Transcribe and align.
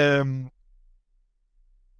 ähm, 0.00 0.50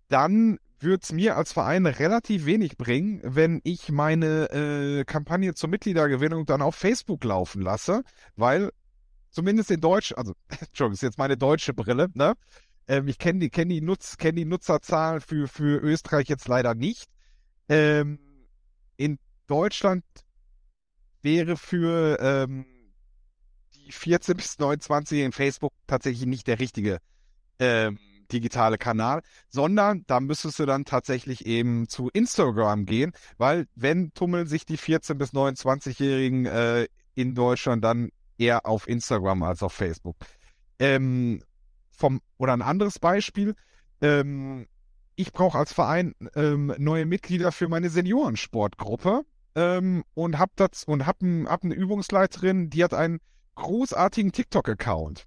dann 0.08 0.58
würde 0.80 1.00
es 1.02 1.12
mir 1.12 1.36
als 1.36 1.52
Verein 1.52 1.86
relativ 1.86 2.46
wenig 2.46 2.78
bringen, 2.78 3.20
wenn 3.22 3.60
ich 3.64 3.90
meine 3.90 4.50
äh, 4.50 5.04
Kampagne 5.04 5.54
zur 5.54 5.68
Mitgliedergewinnung 5.68 6.46
dann 6.46 6.62
auf 6.62 6.74
Facebook 6.74 7.22
laufen 7.24 7.60
lasse, 7.60 8.02
weil 8.36 8.70
zumindest 9.30 9.70
in 9.70 9.80
Deutsch, 9.80 10.12
also 10.16 10.34
Entschuldigung, 10.48 10.94
ist 10.94 11.02
jetzt 11.02 11.18
meine 11.18 11.36
deutsche 11.36 11.74
Brille, 11.74 12.08
ne? 12.14 12.34
Ähm, 12.88 13.08
ich 13.08 13.18
kenne 13.18 13.40
die, 13.40 13.50
kenn 13.50 13.68
die, 13.68 13.82
Nutz, 13.82 14.16
kenn 14.16 14.36
die 14.36 14.46
Nutzerzahlen 14.46 15.20
für, 15.20 15.46
für 15.48 15.80
Österreich 15.80 16.28
jetzt 16.28 16.48
leider 16.48 16.74
nicht. 16.74 17.08
Ähm, 17.68 18.18
in 18.96 19.18
Deutschland 19.46 20.04
wäre 21.22 21.56
für 21.56 22.18
ähm, 22.20 22.64
die 23.74 23.92
14 23.92 24.36
bis 24.36 24.58
29 24.58 25.20
in 25.20 25.32
Facebook 25.32 25.72
tatsächlich 25.86 26.26
nicht 26.26 26.46
der 26.46 26.58
richtige 26.58 26.98
ähm, 27.60 27.98
digitale 28.32 28.78
Kanal, 28.78 29.22
sondern 29.48 30.04
da 30.06 30.20
müsstest 30.20 30.58
du 30.58 30.66
dann 30.66 30.84
tatsächlich 30.84 31.46
eben 31.46 31.88
zu 31.88 32.08
Instagram 32.12 32.86
gehen, 32.86 33.12
weil 33.38 33.66
wenn 33.74 34.12
tummeln 34.14 34.46
sich 34.46 34.64
die 34.64 34.76
14 34.76 35.18
bis 35.18 35.32
29-Jährigen 35.32 36.46
äh, 36.46 36.86
in 37.14 37.34
Deutschland 37.34 37.84
dann 37.84 38.10
eher 38.38 38.66
auf 38.66 38.88
Instagram 38.88 39.42
als 39.42 39.62
auf 39.62 39.72
Facebook. 39.72 40.16
Ähm, 40.78 41.42
vom, 41.90 42.20
oder 42.38 42.54
ein 42.54 42.62
anderes 42.62 42.98
Beispiel, 42.98 43.54
ähm, 44.00 44.66
ich 45.16 45.32
brauche 45.32 45.58
als 45.58 45.72
Verein 45.72 46.14
ähm, 46.34 46.72
neue 46.78 47.04
Mitglieder 47.04 47.52
für 47.52 47.68
meine 47.68 47.90
Seniorensportgruppe 47.90 49.22
ähm, 49.54 50.04
und 50.14 50.38
habe 50.38 50.52
das 50.56 50.84
und 50.84 51.06
hab, 51.06 51.20
ein, 51.20 51.46
hab 51.46 51.62
eine 51.62 51.74
Übungsleiterin, 51.74 52.70
die 52.70 52.82
hat 52.82 52.94
einen 52.94 53.20
großartigen 53.56 54.32
TikTok-Account. 54.32 55.26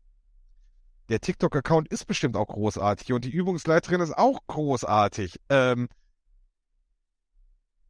Der 1.14 1.22
TikTok-Account 1.22 1.90
ist 1.90 2.08
bestimmt 2.08 2.36
auch 2.36 2.48
großartig 2.48 3.14
und 3.14 3.24
die 3.24 3.30
Übungsleiterin 3.30 4.02
ist 4.02 4.18
auch 4.18 4.40
großartig. 4.48 5.40
Ähm, 5.48 5.88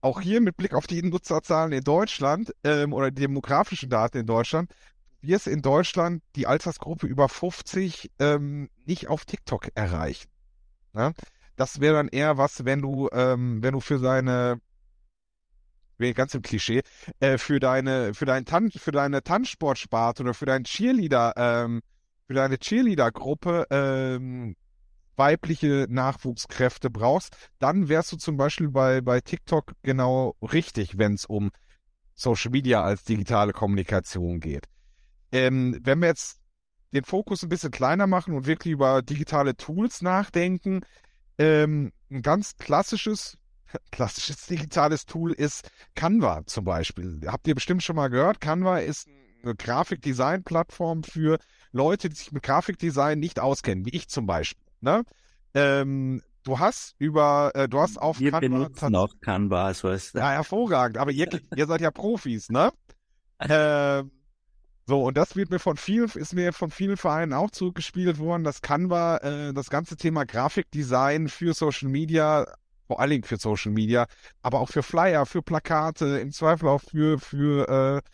auch 0.02 0.20
hier 0.20 0.42
mit 0.42 0.58
Blick 0.58 0.74
auf 0.74 0.88
die 0.88 1.02
Nutzerzahlen 1.02 1.72
in 1.72 1.86
Deutschland 1.86 2.54
ähm, 2.66 2.92
oder 2.92 3.12
die 3.12 3.22
demografischen 3.22 3.90
Daten 3.90 4.18
in 4.18 4.26
Deutschland, 4.26 4.74
wirst 5.22 5.48
in 5.48 5.62
Deutschland 5.62 6.22
die 6.36 6.48
Altersgruppe 6.48 7.08
über 7.08 7.30
50 7.30 8.12
ähm, 8.20 8.70
nicht 8.86 9.08
auf 9.08 9.24
TikTok 9.24 9.70
erreichen. 9.74 10.30
Ne? 10.92 11.14
Das 11.56 11.80
wäre 11.80 11.96
dann 11.96 12.10
eher 12.10 12.38
was, 12.38 12.66
wenn 12.66 12.82
du, 12.82 13.08
ähm, 13.14 13.64
wenn 13.64 13.72
du 13.72 13.80
für 13.80 14.00
seine, 14.00 14.60
ganz 16.14 16.36
im 16.36 16.42
Klischee, 16.42 16.82
äh, 17.22 17.38
für 17.38 17.62
deine, 17.62 18.14
für 18.16 18.26
deinen 18.26 18.44
Tan 18.44 18.70
für 18.70 18.92
deine 18.92 19.24
Tanzsportsparte 19.24 20.24
oder 20.24 20.34
für 20.34 20.46
deinen 20.46 20.66
Cheerleader, 20.66 21.36
ähm, 21.38 21.82
für 22.28 22.34
deine 22.34 22.58
Cheerleader-Gruppe 22.58 23.68
ähm, 23.70 24.56
weibliche 25.16 25.88
Nachwuchskräfte 25.90 26.90
brauchst, 26.90 27.36
dann 27.60 27.90
wärst 27.90 28.12
du 28.12 28.18
zum 28.18 28.38
Beispiel 28.38 28.70
bei, 28.70 29.02
bei 29.02 29.22
TikTok 29.22 29.74
genau 29.84 30.36
richtig, 30.42 30.98
wenn 30.98 31.14
es 31.14 31.26
um 31.26 31.52
Social 32.16 32.52
Media 32.52 32.84
als 32.84 33.04
digitale 33.04 33.54
Kommunikation 33.54 34.40
geht. 34.40 34.66
Ähm, 35.32 35.80
wenn 35.84 36.00
wir 36.00 36.08
jetzt 36.08 36.40
den 36.94 37.04
Fokus 37.04 37.44
ein 37.44 37.50
bisschen 37.50 37.72
kleiner 37.72 38.08
machen 38.08 38.36
und 38.36 38.46
wirklich 38.46 38.72
über 38.72 39.02
digitale 39.02 39.56
Tools 39.56 40.02
nachdenken, 40.02 40.82
ähm, 41.40 41.92
ein 42.12 42.22
ganz 42.22 42.56
klassisches, 42.58 43.38
klassisches 43.92 44.46
digitales 44.46 45.06
Tool 45.06 45.32
ist 45.34 45.70
Canva 45.96 46.44
zum 46.46 46.66
Beispiel. 46.66 47.22
Habt 47.26 47.48
ihr 47.48 47.56
bestimmt 47.56 47.82
schon 47.82 47.96
mal 47.96 48.10
gehört? 48.10 48.42
Canva 48.42 48.80
ist 48.80 49.08
eine 49.08 49.23
Grafikdesign-Plattform 49.44 51.04
für 51.04 51.38
Leute, 51.72 52.10
die 52.10 52.16
sich 52.16 52.32
mit 52.32 52.44
Grafikdesign 52.44 53.20
nicht 53.20 53.40
auskennen, 53.40 53.86
wie 53.86 53.96
ich 53.96 54.08
zum 54.08 54.26
Beispiel. 54.26 54.64
Ne? 54.82 55.04
Ähm, 55.54 56.22
du 56.44 56.60
hast 56.60 56.96
über, 57.00 57.52
äh, 57.54 57.68
du 57.68 57.80
hast 57.80 57.98
auf 57.98 58.20
Wir 58.20 58.32
Canva 58.32 58.48
benutzen 58.48 58.96
auch 58.96 59.14
Canva, 59.22 59.74
so 59.74 59.90
ist 59.90 60.16
Ja, 60.16 60.32
hervorragend. 60.32 60.98
Aber 60.98 61.12
ihr, 61.12 61.28
ihr 61.56 61.68
seid 61.68 61.82
ja 61.82 61.92
Profis, 61.92 62.50
ne? 62.50 62.72
Ähm, 63.50 64.10
so, 64.86 65.04
und 65.04 65.18
das 65.18 65.36
wird 65.36 65.50
mir 65.50 65.60
von 65.60 65.76
vielen, 65.76 66.10
ist 66.16 66.34
mir 66.34 66.54
von 66.54 66.70
vielen 66.70 66.96
Vereinen 66.96 67.34
auch 67.34 67.52
zurückgespielt 67.52 68.20
worden. 68.20 68.44
Das 68.44 68.62
Canva, 68.62 69.18
äh, 69.18 69.54
das 69.54 69.70
ganze 69.70 69.98
Thema 69.98 70.26
Grafikdesign 70.26 71.28
für 71.28 71.54
Social 71.54 71.90
Media, 71.90 72.46
vor 72.88 73.00
allen 73.00 73.10
Dingen 73.10 73.24
für 73.24 73.38
Social 73.38 73.72
Media, 73.72 74.08
aber 74.42 74.60
auch 74.60 74.70
für 74.70 74.84
Flyer, 74.84 75.26
für 75.26 75.42
Plakate, 75.42 76.20
im 76.20 76.32
Zweifel 76.32 76.70
auch 76.70 76.82
für, 76.82 77.18
für 77.20 77.68
äh, 77.68 78.10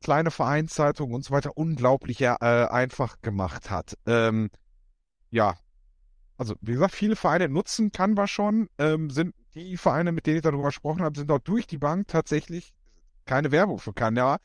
kleine 0.00 0.30
Vereinszeitungen 0.30 1.14
und 1.14 1.24
so 1.24 1.32
weiter 1.32 1.56
unglaublich 1.56 2.20
äh, 2.20 2.36
einfach 2.38 3.20
gemacht 3.22 3.70
hat. 3.70 3.96
Ähm, 4.06 4.50
ja, 5.30 5.56
also 6.36 6.54
wie 6.60 6.72
gesagt, 6.72 6.94
viele 6.94 7.16
Vereine 7.16 7.48
nutzen 7.48 7.92
Canva 7.92 8.26
schon, 8.26 8.68
ähm, 8.78 9.10
sind 9.10 9.34
die 9.54 9.76
Vereine, 9.76 10.12
mit 10.12 10.26
denen 10.26 10.36
ich 10.36 10.42
darüber 10.42 10.64
gesprochen 10.64 11.02
habe, 11.02 11.18
sind 11.18 11.30
auch 11.30 11.38
durch 11.38 11.66
die 11.66 11.78
Bank 11.78 12.08
tatsächlich 12.08 12.72
keine 13.26 13.52
Werbung 13.52 13.78
für 13.78 13.92
Canva, 13.92 14.38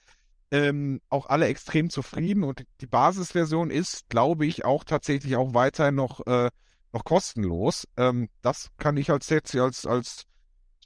ähm, 0.51 1.01
auch 1.09 1.27
alle 1.27 1.47
extrem 1.47 1.89
zufrieden 1.89 2.43
und 2.43 2.66
die 2.81 2.87
Basisversion 2.87 3.72
ist, 3.72 4.09
glaube 4.09 4.45
ich, 4.45 4.66
auch 4.66 4.83
tatsächlich 4.83 5.35
auch 5.37 5.53
weiterhin 5.53 5.95
noch, 5.95 6.25
äh, 6.27 6.49
noch 6.91 7.03
kostenlos. 7.03 7.87
Ähm, 7.97 8.29
das 8.41 8.69
kann 8.77 8.97
ich 8.97 9.09
als 9.09 9.31
als, 9.31 9.85
als 9.85 10.25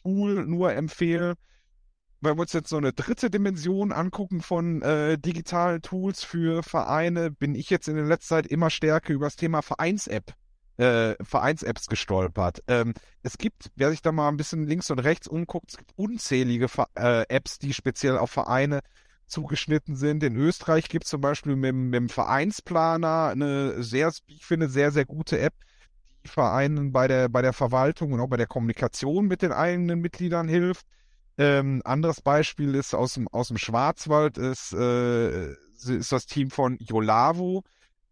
Tool 0.01 0.45
nur 0.45 0.73
empfehlen. 0.73 1.35
Wenn 2.21 2.35
wir 2.35 2.41
uns 2.41 2.53
jetzt 2.53 2.69
so 2.69 2.77
eine 2.77 2.91
dritte 2.91 3.29
Dimension 3.29 3.91
angucken 3.91 4.41
von 4.41 4.81
äh, 4.81 5.17
digitalen 5.17 5.81
Tools 5.81 6.23
für 6.23 6.63
Vereine, 6.63 7.31
bin 7.31 7.55
ich 7.55 7.69
jetzt 7.69 7.87
in 7.87 7.95
der 7.95 8.05
letzten 8.05 8.29
Zeit 8.29 8.47
immer 8.47 8.69
stärker 8.69 9.13
über 9.13 9.27
das 9.27 9.37
Thema 9.37 9.61
Vereins-App 9.61 10.33
äh, 10.79 11.15
Vereins-Apps 11.21 11.87
gestolpert. 11.87 12.63
Ähm, 12.67 12.93
es 13.21 13.37
gibt, 13.37 13.69
wer 13.75 13.91
sich 13.91 14.01
da 14.01 14.11
mal 14.11 14.29
ein 14.29 14.37
bisschen 14.37 14.65
links 14.65 14.89
und 14.89 14.99
rechts 14.99 15.27
umguckt, 15.27 15.71
es 15.71 15.77
gibt 15.77 15.91
unzählige 15.97 16.67
äh, 16.95 17.25
Apps, 17.27 17.59
die 17.59 17.73
speziell 17.73 18.17
auf 18.17 18.31
Vereine 18.31 18.79
zugeschnitten 19.27 19.95
sind. 19.95 20.23
In 20.23 20.37
Österreich 20.37 20.87
gibt 20.87 21.03
es 21.03 21.09
zum 21.09 21.21
Beispiel 21.21 21.55
mit, 21.57 21.75
mit, 21.75 21.93
dem 21.93 22.09
Vereinsplaner 22.09 23.27
eine 23.27 23.83
sehr, 23.83 24.11
ich 24.27 24.45
finde, 24.45 24.69
sehr, 24.69 24.91
sehr 24.91 25.05
gute 25.05 25.39
App, 25.39 25.53
die 26.23 26.29
Vereinen 26.29 26.93
bei 26.93 27.07
der, 27.07 27.27
bei 27.27 27.41
der 27.41 27.53
Verwaltung 27.53 28.13
und 28.13 28.21
auch 28.21 28.29
bei 28.29 28.37
der 28.37 28.47
Kommunikation 28.47 29.27
mit 29.27 29.41
den 29.41 29.51
eigenen 29.51 29.99
Mitgliedern 29.99 30.47
hilft. 30.47 30.85
Ähm, 31.39 31.81
anderes 31.85 32.19
Beispiel 32.19 32.75
ist 32.75 32.93
aus 32.93 33.13
dem, 33.13 33.29
aus 33.29 33.47
dem 33.47 33.57
Schwarzwald, 33.57 34.37
ist, 34.37 34.73
äh, 34.73 35.53
ist 35.53 36.11
das 36.11 36.25
Team 36.25 36.51
von 36.51 36.77
Jolavo. 36.79 37.63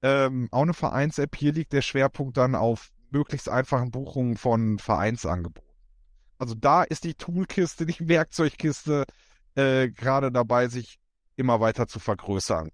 Ähm, 0.02 0.48
auch 0.52 0.62
eine 0.62 0.74
Vereins-App. 0.74 1.36
Hier 1.36 1.52
liegt 1.52 1.74
der 1.74 1.82
Schwerpunkt 1.82 2.38
dann 2.38 2.56
auf 2.56 2.90
möglichst 3.10 3.50
einfachen 3.50 3.92
Buchungen 3.92 4.38
von 4.38 4.80
Vereinsangeboten. 4.80 5.68
Also 6.40 6.56
da 6.56 6.84
ist 6.84 7.04
die 7.04 7.16
Toolkiste, 7.16 7.86
die 7.86 8.00
Werkzeugkiste 8.08 9.04
äh, 9.56 9.90
gerade 9.90 10.32
dabei, 10.32 10.70
sich 10.70 10.98
immer 11.36 11.60
weiter 11.60 11.86
zu 11.88 12.00
vergrößern. 12.00 12.72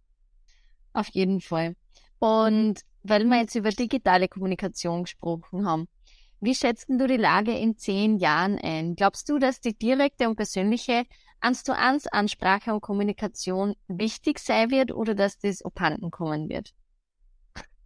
Auf 0.93 1.07
jeden 1.09 1.41
Fall. 1.41 1.75
Und 2.19 2.81
weil 3.01 3.25
wir 3.25 3.39
jetzt 3.39 3.55
über 3.55 3.71
digitale 3.71 4.27
Kommunikation 4.27 5.03
gesprochen 5.03 5.65
haben, 5.65 5.87
wie 6.43 6.55
schätzt 6.55 6.89
du 6.89 7.07
die 7.07 7.17
Lage 7.17 7.57
in 7.57 7.77
zehn 7.77 8.17
Jahren 8.17 8.59
ein? 8.59 8.95
Glaubst 8.95 9.29
du, 9.29 9.39
dass 9.39 9.61
die 9.61 9.77
direkte 9.77 10.27
und 10.27 10.35
persönliche 10.35 11.03
eins 11.39 11.63
zu 11.63 11.75
eins 11.75 12.07
Ansprache 12.07 12.73
und 12.73 12.81
Kommunikation 12.81 13.75
wichtig 13.87 14.39
sein 14.39 14.69
wird 14.69 14.91
oder 14.91 15.15
dass 15.15 15.37
das 15.37 15.61
abhanden 15.61 16.11
kommen 16.11 16.49
wird? 16.49 16.73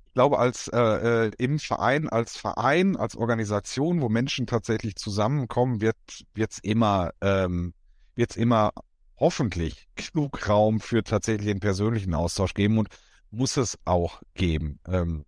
Ich 0.07 0.13
glaube, 0.13 0.39
als 0.39 0.67
äh, 0.69 1.27
äh, 1.27 1.31
im 1.37 1.59
Verein, 1.59 2.09
als 2.09 2.35
Verein, 2.35 2.95
als 2.95 3.15
Organisation, 3.15 4.01
wo 4.01 4.09
Menschen 4.09 4.47
tatsächlich 4.47 4.95
zusammenkommen, 4.95 5.79
wird 5.79 5.97
es 6.35 6.57
immer 6.59 7.11
ähm, 7.21 7.75
wird 8.15 8.31
es 8.31 8.37
immer 8.37 8.71
hoffentlich 9.19 9.87
genug 9.95 10.49
Raum 10.49 10.79
für 10.79 11.03
tatsächlich 11.03 11.47
den 11.47 11.59
persönlichen 11.59 12.15
Austausch 12.15 12.55
geben 12.55 12.79
und 12.79 12.89
muss 13.29 13.57
es 13.57 13.77
auch 13.85 14.21
geben. 14.33 14.79
Ähm, 14.87 15.25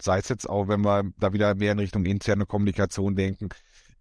sei 0.00 0.18
es 0.18 0.28
jetzt 0.28 0.48
auch, 0.48 0.68
wenn 0.68 0.82
wir 0.82 1.10
da 1.18 1.32
wieder 1.32 1.54
mehr 1.54 1.72
in 1.72 1.78
Richtung 1.78 2.04
interne 2.04 2.46
Kommunikation 2.46 3.16
denken. 3.16 3.48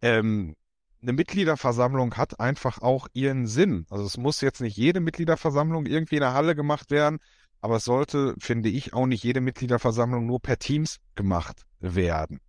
Ähm, 0.01 0.55
eine 1.01 1.13
Mitgliederversammlung 1.13 2.15
hat 2.15 2.39
einfach 2.39 2.81
auch 2.81 3.07
ihren 3.13 3.47
Sinn. 3.47 3.85
Also 3.89 4.05
es 4.05 4.17
muss 4.17 4.41
jetzt 4.41 4.61
nicht 4.61 4.77
jede 4.77 4.99
Mitgliederversammlung 4.99 5.85
irgendwie 5.85 6.15
in 6.15 6.21
der 6.21 6.33
Halle 6.33 6.55
gemacht 6.55 6.91
werden, 6.91 7.19
aber 7.61 7.77
es 7.77 7.85
sollte, 7.85 8.35
finde 8.39 8.69
ich, 8.69 8.94
auch 8.94 9.05
nicht 9.05 9.23
jede 9.23 9.41
Mitgliederversammlung 9.41 10.25
nur 10.25 10.39
per 10.39 10.57
Teams 10.57 10.97
gemacht 11.15 11.65
werden. 11.79 12.39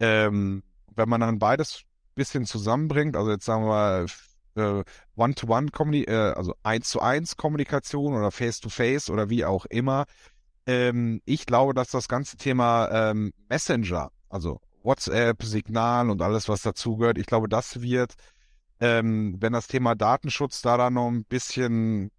Ähm, 0.00 0.62
wenn 0.94 1.08
man 1.08 1.20
dann 1.20 1.38
beides 1.38 1.82
bisschen 2.14 2.44
zusammenbringt, 2.44 3.16
also 3.16 3.30
jetzt 3.30 3.44
sagen 3.44 3.64
wir 3.64 4.06
äh, 4.54 4.84
One-to-One, 5.16 5.68
-One 5.68 6.06
äh, 6.06 6.34
also 6.34 6.54
eins 6.62 6.88
zu 6.88 7.00
eins 7.00 7.36
Kommunikation 7.36 8.14
oder 8.14 8.30
Face-to-Face 8.30 9.06
-face 9.06 9.12
oder 9.12 9.30
wie 9.30 9.44
auch 9.44 9.66
immer. 9.66 10.04
Ähm, 10.66 11.20
ich 11.24 11.46
glaube, 11.46 11.74
dass 11.74 11.90
das 11.90 12.08
ganze 12.08 12.36
Thema 12.36 13.10
ähm, 13.10 13.32
Messenger, 13.48 14.10
also 14.28 14.60
WhatsApp, 14.82 15.42
Signal 15.42 16.10
und 16.10 16.22
alles, 16.22 16.48
was 16.48 16.62
dazugehört, 16.62 17.18
ich 17.18 17.26
glaube, 17.26 17.48
das 17.48 17.82
wird, 17.82 18.14
ähm, 18.80 19.36
wenn 19.40 19.52
das 19.52 19.66
Thema 19.66 19.94
Datenschutz 19.94 20.62
da 20.62 20.76
dann 20.76 20.94
noch 20.94 21.08
ein 21.08 21.24
bisschen 21.24 22.10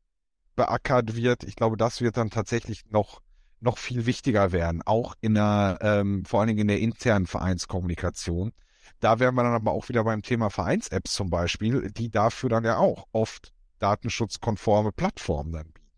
beackert 0.55 1.15
wird, 1.15 1.43
ich 1.43 1.55
glaube, 1.55 1.77
das 1.77 2.01
wird 2.01 2.17
dann 2.17 2.29
tatsächlich 2.29 2.83
noch 2.89 3.21
noch 3.63 3.77
viel 3.77 4.05
wichtiger 4.05 4.51
werden, 4.51 4.81
auch 4.85 5.15
in 5.21 5.35
der, 5.35 5.79
ähm, 5.81 6.25
vor 6.25 6.41
allen 6.41 6.49
Dingen 6.49 6.59
in 6.59 6.67
der 6.67 6.79
internen 6.79 7.27
Vereinskommunikation. 7.27 8.51
Da 8.99 9.19
wären 9.19 9.35
wir 9.35 9.43
dann 9.43 9.53
aber 9.53 9.71
auch 9.71 9.87
wieder 9.89 10.03
beim 10.03 10.21
Thema 10.21 10.49
Vereins-Apps 10.49 11.13
zum 11.13 11.29
Beispiel, 11.29 11.89
die 11.91 12.11
dafür 12.11 12.49
dann 12.49 12.65
ja 12.65 12.77
auch 12.77 13.07
oft 13.13 13.53
datenschutzkonforme 13.79 14.91
Plattformen 14.91 15.53
dann 15.53 15.67
bieten. 15.67 15.89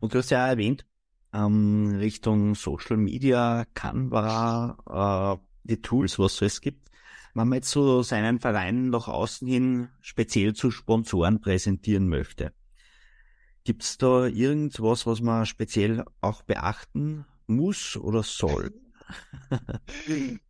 Und 0.00 0.14
du 0.14 0.18
hast 0.18 0.30
ja 0.30 0.46
erwähnt, 0.46 0.84
ähm, 1.36 1.96
Richtung 1.98 2.54
Social 2.54 2.96
Media, 2.96 3.64
Canva, 3.74 5.38
äh, 5.38 5.46
die 5.64 5.82
Tools, 5.82 6.18
was 6.18 6.40
es 6.42 6.60
gibt. 6.60 6.90
Wenn 7.34 7.48
man 7.48 7.56
jetzt 7.56 7.70
so 7.70 8.02
seinen 8.02 8.40
Verein 8.40 8.88
nach 8.90 9.08
außen 9.08 9.46
hin 9.46 9.88
speziell 10.00 10.54
zu 10.54 10.70
Sponsoren 10.70 11.40
präsentieren 11.40 12.08
möchte, 12.08 12.52
gibt 13.64 13.82
es 13.82 13.98
da 13.98 14.26
irgendwas, 14.26 15.06
was 15.06 15.20
man 15.20 15.44
speziell 15.44 16.04
auch 16.20 16.42
beachten 16.42 17.26
muss 17.46 17.96
oder 17.96 18.22
soll? 18.22 18.72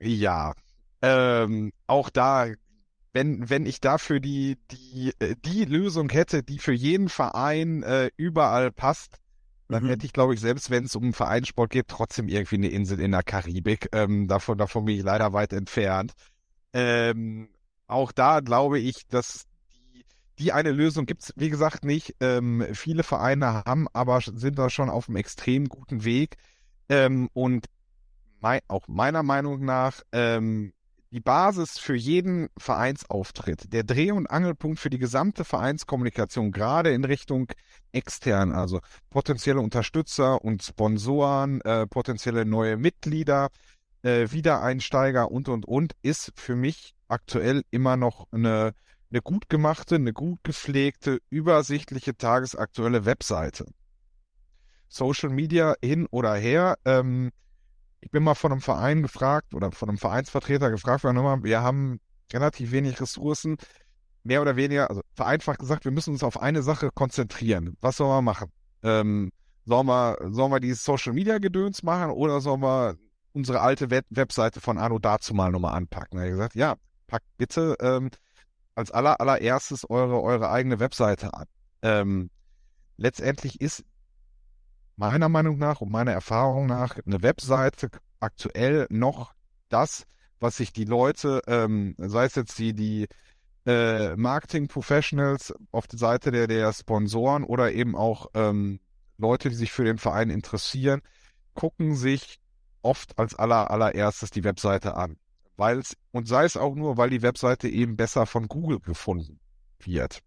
ja, 0.00 0.54
ähm, 1.02 1.72
auch 1.86 2.08
da, 2.08 2.46
wenn, 3.12 3.50
wenn 3.50 3.66
ich 3.66 3.80
dafür 3.80 4.20
die, 4.20 4.56
die, 4.70 5.12
äh, 5.18 5.36
die 5.44 5.66
Lösung 5.66 6.08
hätte, 6.08 6.42
die 6.42 6.58
für 6.58 6.72
jeden 6.72 7.10
Verein 7.10 7.82
äh, 7.82 8.10
überall 8.16 8.72
passt, 8.72 9.20
dann 9.68 9.84
mhm. 9.84 9.88
hätte 9.88 10.06
ich, 10.06 10.12
glaube 10.12 10.34
ich, 10.34 10.40
selbst 10.40 10.70
wenn 10.70 10.84
es 10.84 10.96
um 10.96 11.12
Vereinssport 11.12 11.70
geht, 11.70 11.88
trotzdem 11.88 12.28
irgendwie 12.28 12.56
eine 12.56 12.68
Insel 12.68 13.00
in 13.00 13.12
der 13.12 13.22
Karibik. 13.22 13.88
Ähm, 13.92 14.28
davon, 14.28 14.58
davon 14.58 14.84
bin 14.84 14.96
ich 14.96 15.02
leider 15.02 15.32
weit 15.32 15.52
entfernt. 15.52 16.12
Ähm, 16.72 17.48
auch 17.86 18.12
da 18.12 18.40
glaube 18.40 18.78
ich, 18.78 19.06
dass 19.08 19.46
die, 19.94 20.04
die 20.38 20.52
eine 20.52 20.72
Lösung 20.72 21.06
gibt's 21.06 21.32
wie 21.36 21.50
gesagt, 21.50 21.84
nicht. 21.84 22.14
Ähm, 22.20 22.66
viele 22.72 23.02
Vereine 23.02 23.64
haben 23.64 23.88
aber 23.92 24.20
sind 24.20 24.58
da 24.58 24.70
schon 24.70 24.90
auf 24.90 25.08
einem 25.08 25.16
extrem 25.16 25.68
guten 25.68 26.04
Weg. 26.04 26.36
Ähm, 26.88 27.28
und 27.32 27.66
mein, 28.40 28.60
auch 28.68 28.86
meiner 28.86 29.22
Meinung 29.22 29.64
nach 29.64 30.02
ähm, 30.12 30.72
die 31.10 31.20
Basis 31.20 31.78
für 31.78 31.94
jeden 31.94 32.48
Vereinsauftritt, 32.58 33.72
der 33.72 33.84
Dreh- 33.84 34.12
und 34.12 34.26
Angelpunkt 34.26 34.80
für 34.80 34.90
die 34.90 34.98
gesamte 34.98 35.44
Vereinskommunikation, 35.44 36.52
gerade 36.52 36.92
in 36.92 37.04
Richtung 37.04 37.48
extern, 37.92 38.52
also 38.52 38.80
potenzielle 39.10 39.60
Unterstützer 39.60 40.44
und 40.44 40.62
Sponsoren, 40.62 41.60
äh, 41.62 41.86
potenzielle 41.86 42.44
neue 42.44 42.76
Mitglieder, 42.76 43.48
äh, 44.02 44.30
Wiedereinsteiger 44.30 45.30
und, 45.30 45.48
und, 45.48 45.66
und, 45.66 45.92
ist 46.02 46.32
für 46.36 46.56
mich 46.56 46.94
aktuell 47.08 47.62
immer 47.70 47.96
noch 47.96 48.26
eine, 48.32 48.72
eine 49.10 49.22
gut 49.22 49.48
gemachte, 49.48 49.94
eine 49.94 50.12
gut 50.12 50.40
gepflegte, 50.42 51.20
übersichtliche, 51.30 52.16
tagesaktuelle 52.16 53.04
Webseite. 53.04 53.66
Social 54.88 55.30
Media 55.30 55.74
hin 55.82 56.06
oder 56.10 56.34
her, 56.34 56.78
ähm, 56.84 57.30
ich 58.06 58.12
bin 58.12 58.22
mal 58.22 58.36
von 58.36 58.52
einem 58.52 58.60
Verein 58.60 59.02
gefragt 59.02 59.52
oder 59.52 59.72
von 59.72 59.88
einem 59.88 59.98
Vereinsvertreter 59.98 60.70
gefragt 60.70 61.02
worden, 61.02 61.42
wir 61.42 61.60
haben 61.60 61.98
relativ 62.32 62.70
wenig 62.70 63.00
Ressourcen, 63.00 63.56
mehr 64.22 64.40
oder 64.40 64.54
weniger, 64.54 64.88
also 64.88 65.02
vereinfacht 65.14 65.58
gesagt, 65.58 65.84
wir 65.84 65.90
müssen 65.90 66.12
uns 66.12 66.22
auf 66.22 66.40
eine 66.40 66.62
Sache 66.62 66.90
konzentrieren. 66.94 67.76
Was 67.80 67.96
sollen 67.96 68.10
wir 68.10 68.22
machen? 68.22 68.52
Ähm, 68.84 69.32
sollen 69.64 69.88
wir, 69.88 70.18
sollen 70.30 70.52
wir 70.52 70.60
dieses 70.60 70.84
Social 70.84 71.14
Media 71.14 71.38
Gedöns 71.38 71.82
machen 71.82 72.12
oder 72.12 72.40
sollen 72.40 72.62
wir 72.62 72.96
unsere 73.32 73.60
alte 73.60 73.90
Web 73.90 74.06
Webseite 74.10 74.60
von 74.60 74.78
Anno 74.78 75.00
dazu 75.00 75.34
mal 75.34 75.50
nochmal 75.50 75.74
anpacken? 75.74 76.10
Da 76.12 76.18
habe 76.18 76.28
ich 76.28 76.34
gesagt, 76.34 76.54
ja, 76.54 76.76
packt 77.08 77.26
bitte 77.38 77.74
ähm, 77.80 78.10
als 78.76 78.92
aller, 78.92 79.20
allererstes 79.20 79.90
eure, 79.90 80.22
eure 80.22 80.48
eigene 80.48 80.78
Webseite 80.78 81.34
an. 81.34 81.46
Ähm, 81.82 82.30
letztendlich 82.98 83.60
ist 83.60 83.84
meiner 84.96 85.28
Meinung 85.28 85.58
nach 85.58 85.80
und 85.80 85.90
meiner 85.90 86.12
Erfahrung 86.12 86.66
nach 86.66 86.98
eine 87.06 87.22
Webseite 87.22 87.90
aktuell 88.20 88.86
noch 88.90 89.32
das, 89.68 90.06
was 90.40 90.56
sich 90.56 90.72
die 90.72 90.84
Leute, 90.84 91.42
ähm, 91.46 91.94
sei 91.98 92.24
es 92.24 92.34
jetzt 92.34 92.58
die, 92.58 92.74
die 92.74 93.06
äh, 93.66 94.16
Marketing-Professionals 94.16 95.54
auf 95.72 95.86
der 95.86 95.98
Seite 95.98 96.30
der, 96.30 96.46
der 96.46 96.72
Sponsoren 96.72 97.44
oder 97.44 97.72
eben 97.72 97.96
auch 97.96 98.28
ähm, 98.34 98.80
Leute, 99.18 99.48
die 99.48 99.54
sich 99.54 99.72
für 99.72 99.84
den 99.84 99.98
Verein 99.98 100.30
interessieren, 100.30 101.02
gucken 101.54 101.96
sich 101.96 102.38
oft 102.82 103.18
als 103.18 103.34
aller, 103.34 103.70
allererstes 103.70 104.30
die 104.30 104.44
Webseite 104.44 104.94
an. 104.94 105.16
Weil 105.56 105.82
und 106.12 106.28
sei 106.28 106.44
es 106.44 106.56
auch 106.56 106.74
nur, 106.74 106.96
weil 106.96 107.10
die 107.10 107.22
Webseite 107.22 107.68
eben 107.68 107.96
besser 107.96 108.26
von 108.26 108.46
Google 108.46 108.78
gefunden 108.78 109.40
wird. 109.80 110.20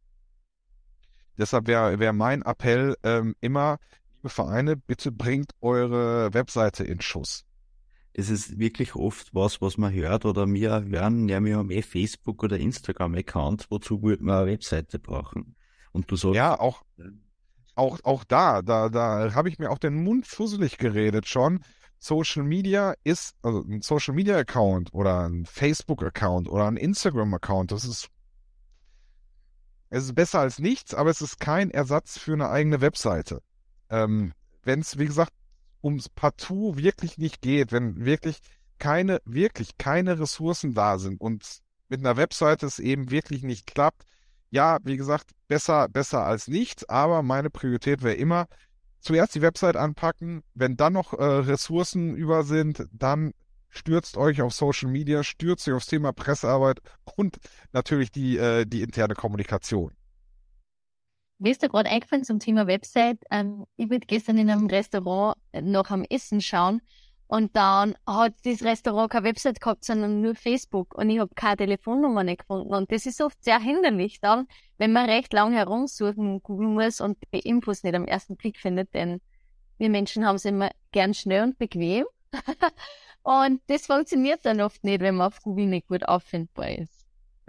Deshalb 1.37 1.67
wäre 1.67 1.99
wär 1.99 2.13
mein 2.13 2.41
Appell 2.41 2.97
ähm, 3.03 3.35
immer, 3.39 3.77
liebe 4.19 4.29
Vereine, 4.29 4.75
bitte 4.75 5.13
bringt 5.13 5.51
eure 5.61 6.33
Webseite 6.33 6.83
in 6.83 6.99
Schuss. 6.99 7.45
Das 8.13 8.29
ist 8.29 8.59
wirklich 8.59 8.95
oft 8.95 9.33
was, 9.33 9.61
was 9.61 9.77
man 9.77 9.93
hört 9.93 10.25
oder 10.25 10.45
wir 10.45 10.83
hören, 10.83 11.29
ja, 11.29 11.41
wir 11.41 11.57
haben 11.57 11.71
eh 11.71 11.81
Facebook 11.81 12.43
oder 12.43 12.57
Instagram-Account, 12.57 13.67
wozu 13.69 14.01
würde 14.03 14.23
man 14.23 14.39
eine 14.39 14.51
Webseite 14.51 14.99
brauchen? 14.99 15.55
Und 15.93 16.11
du 16.11 16.17
sagst. 16.17 16.35
Ja, 16.35 16.59
auch, 16.59 16.83
auch, 17.75 17.99
auch 18.03 18.25
da, 18.25 18.61
da, 18.61 18.89
da 18.89 19.33
habe 19.33 19.47
ich 19.47 19.57
mir 19.57 19.71
auch 19.71 19.77
den 19.77 20.03
Mund 20.03 20.27
fusselig 20.27 20.77
geredet 20.77 21.27
schon. 21.27 21.63
Social 21.99 22.43
Media 22.43 22.95
ist, 23.05 23.35
also 23.41 23.63
ein 23.63 23.81
Social 23.81 24.13
Media 24.13 24.37
Account 24.37 24.93
oder 24.93 25.29
ein 25.29 25.45
Facebook 25.45 26.03
Account 26.03 26.49
oder 26.49 26.67
ein 26.67 26.77
Instagram 26.77 27.33
Account, 27.33 27.71
das 27.71 27.85
ist, 27.85 28.09
es 29.89 30.03
ist 30.05 30.15
besser 30.15 30.41
als 30.41 30.59
nichts, 30.59 30.93
aber 30.93 31.09
es 31.09 31.21
ist 31.21 31.39
kein 31.39 31.71
Ersatz 31.71 32.17
für 32.17 32.33
eine 32.33 32.49
eigene 32.49 32.81
Webseite. 32.81 33.41
Ähm, 33.89 34.33
wenn 34.63 34.81
es, 34.81 34.97
wie 34.97 35.05
gesagt, 35.05 35.33
ums 35.83 36.09
Partout 36.09 36.77
wirklich 36.77 37.17
nicht 37.17 37.41
geht, 37.41 37.71
wenn 37.71 38.05
wirklich 38.05 38.39
keine, 38.77 39.21
wirklich 39.25 39.77
keine 39.77 40.19
Ressourcen 40.19 40.73
da 40.73 40.97
sind 40.97 41.19
und 41.21 41.59
mit 41.89 41.99
einer 41.99 42.17
Webseite 42.17 42.65
es 42.65 42.79
eben 42.79 43.11
wirklich 43.11 43.43
nicht 43.43 43.67
klappt, 43.67 44.03
ja, 44.51 44.79
wie 44.83 44.97
gesagt, 44.97 45.31
besser, 45.47 45.87
besser 45.89 46.25
als 46.25 46.47
nichts, 46.47 46.87
aber 46.87 47.21
meine 47.23 47.49
Priorität 47.49 48.03
wäre 48.03 48.15
immer, 48.15 48.47
zuerst 48.99 49.35
die 49.35 49.41
Website 49.41 49.75
anpacken, 49.75 50.43
wenn 50.53 50.75
dann 50.75 50.93
noch 50.93 51.13
äh, 51.13 51.23
Ressourcen 51.23 52.15
über 52.15 52.43
sind, 52.43 52.87
dann 52.91 53.33
stürzt 53.69 54.17
euch 54.17 54.41
auf 54.41 54.53
Social 54.53 54.89
Media, 54.89 55.23
stürzt 55.23 55.67
euch 55.67 55.75
aufs 55.75 55.87
Thema 55.87 56.11
Pressearbeit 56.11 56.79
und 57.15 57.37
natürlich 57.71 58.11
die, 58.11 58.37
äh, 58.37 58.65
die 58.65 58.81
interne 58.81 59.13
Kommunikation. 59.13 59.93
Mir 61.39 61.51
ist 61.51 61.63
da 61.63 61.67
gerade 61.67 61.89
eingefallen 61.89 62.23
zum 62.23 62.39
Thema 62.39 62.67
Website. 62.67 63.19
Ähm, 63.31 63.65
ich 63.77 63.89
würde 63.89 64.05
gestern 64.05 64.37
in 64.37 64.49
einem 64.49 64.67
Restaurant 64.67 65.37
noch 65.53 65.89
am 65.89 66.03
Essen 66.03 66.41
schauen 66.41 66.81
und 67.31 67.55
dann 67.55 67.95
hat 68.07 68.33
das 68.43 68.63
Restaurant 68.63 69.11
keine 69.11 69.27
Website 69.27 69.61
gehabt, 69.61 69.85
sondern 69.85 70.19
nur 70.19 70.33
Facebook 70.33 70.95
und 70.95 71.11
ich 71.11 71.19
habe 71.19 71.29
keine 71.35 71.57
Telefonnummer 71.57 72.23
nicht 72.23 72.39
gefunden. 72.39 72.73
Und 72.73 72.91
das 72.91 73.05
ist 73.05 73.21
oft 73.21 73.41
sehr 73.43 73.59
hinderlich 73.59 74.19
dann, 74.19 74.47
wenn 74.79 74.91
man 74.91 75.07
recht 75.07 75.31
lang 75.31 75.53
herumsuchen 75.53 76.41
googeln 76.41 76.73
muss 76.73 77.01
und 77.01 77.19
die 77.31 77.39
Infos 77.39 77.83
nicht 77.83 77.93
am 77.93 78.05
ersten 78.05 78.35
Blick 78.35 78.57
findet, 78.57 78.95
denn 78.95 79.21
wir 79.77 79.91
Menschen 79.91 80.25
haben 80.25 80.37
es 80.37 80.45
immer 80.45 80.71
gern 80.91 81.13
schnell 81.13 81.43
und 81.43 81.59
bequem. 81.59 82.05
und 83.21 83.61
das 83.67 83.85
funktioniert 83.85 84.43
dann 84.43 84.59
oft 84.59 84.83
nicht, 84.83 85.01
wenn 85.01 85.15
man 85.15 85.27
auf 85.27 85.39
Google 85.43 85.67
nicht 85.67 85.87
gut 85.87 86.03
auffindbar 86.07 86.79
ist. 86.79 86.98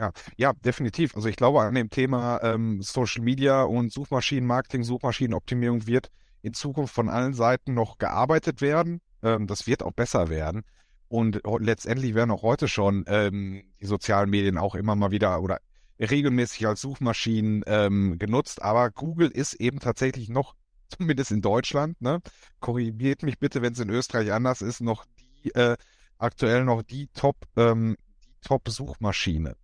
Ja, 0.00 0.12
ja, 0.38 0.52
definitiv. 0.54 1.14
Also 1.14 1.28
ich 1.28 1.37
glaube, 1.37 1.61
an 1.61 1.75
dem 1.75 1.90
Thema 1.90 2.42
ähm, 2.42 2.80
Social 2.80 3.23
Media 3.23 3.64
und 3.64 3.92
Suchmaschinenmarketing, 3.92 4.83
Suchmaschinenoptimierung 4.83 5.87
wird 5.87 6.11
in 6.40 6.54
Zukunft 6.54 6.95
von 6.95 7.11
allen 7.11 7.35
Seiten 7.35 7.75
noch 7.75 7.99
gearbeitet 7.99 8.62
werden. 8.62 9.02
Ähm, 9.23 9.47
das 9.47 9.66
wird 9.66 9.83
auch 9.83 9.92
besser 9.92 10.30
werden. 10.30 10.62
Und 11.09 11.42
letztendlich 11.59 12.14
werden 12.14 12.30
auch 12.30 12.42
heute 12.42 12.66
schon 12.66 13.04
ähm, 13.09 13.62
die 13.78 13.85
sozialen 13.85 14.30
Medien 14.30 14.57
auch 14.57 14.75
immer 14.75 14.97
mal 14.97 15.11
wieder 15.11 15.42
oder 15.42 15.59
regelmäßig 15.99 16.66
als 16.66 16.80
Suchmaschinen 16.80 17.62
ähm, 17.66 18.19
genutzt. 18.19 18.62
Aber 18.62 18.90
Google 18.90 19.28
ist 19.28 19.52
eben 19.54 19.80
tatsächlich 19.80 20.30
noch, 20.30 20.54
zumindest 20.88 21.30
in 21.30 21.42
Deutschland, 21.42 22.00
ne, 22.00 22.23
korrigiert 22.61 23.23
mich 23.23 23.38
bitte, 23.38 23.61
wenn 23.61 23.75
es 23.75 23.80
in 23.80 23.90
Österreich 23.90 24.33
anders 24.33 24.62
ist, 24.62 24.80
noch 24.80 25.04
die 25.45 25.50
äh, 25.54 25.76
aktuell 26.16 26.64
noch 26.64 26.83
die 26.83 27.09
Top, 27.09 27.37
ähm, 27.57 27.99
die 28.25 28.49
Top-Suchmaschine. 28.49 29.57